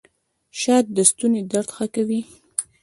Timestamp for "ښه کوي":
1.75-2.21